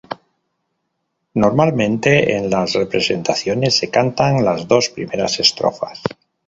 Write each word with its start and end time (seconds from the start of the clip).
Normalmente 1.35 2.35
en 2.35 2.49
las 2.49 2.73
representaciones 2.73 3.77
se 3.77 3.91
cantan 3.91 4.43
las 4.43 4.67
dos 4.67 4.89
primeras 4.89 5.39
estrofas. 5.39 6.01